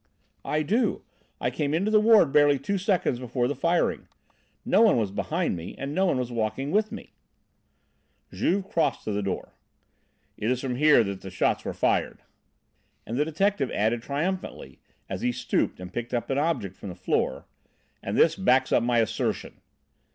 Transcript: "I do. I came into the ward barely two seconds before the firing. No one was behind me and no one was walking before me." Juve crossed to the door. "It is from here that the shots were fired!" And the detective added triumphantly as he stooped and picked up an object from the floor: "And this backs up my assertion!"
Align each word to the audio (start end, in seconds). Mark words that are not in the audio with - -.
"I 0.43 0.63
do. 0.63 1.03
I 1.39 1.51
came 1.51 1.75
into 1.75 1.91
the 1.91 1.99
ward 2.01 2.31
barely 2.31 2.57
two 2.57 2.79
seconds 2.79 3.19
before 3.19 3.47
the 3.47 3.53
firing. 3.53 4.07
No 4.65 4.81
one 4.81 4.97
was 4.97 5.11
behind 5.11 5.55
me 5.55 5.75
and 5.77 5.93
no 5.93 6.07
one 6.07 6.17
was 6.17 6.31
walking 6.31 6.73
before 6.73 6.91
me." 6.95 7.13
Juve 8.33 8.67
crossed 8.67 9.03
to 9.03 9.11
the 9.11 9.21
door. 9.21 9.53
"It 10.37 10.49
is 10.49 10.59
from 10.59 10.77
here 10.77 11.03
that 11.03 11.21
the 11.21 11.29
shots 11.29 11.63
were 11.63 11.73
fired!" 11.75 12.23
And 13.05 13.15
the 13.15 13.25
detective 13.25 13.69
added 13.69 14.01
triumphantly 14.01 14.79
as 15.07 15.21
he 15.21 15.31
stooped 15.31 15.79
and 15.79 15.93
picked 15.93 16.15
up 16.15 16.31
an 16.31 16.39
object 16.39 16.77
from 16.77 16.89
the 16.89 16.95
floor: 16.95 17.45
"And 18.01 18.17
this 18.17 18.35
backs 18.35 18.71
up 18.71 18.81
my 18.81 18.97
assertion!" 18.97 19.61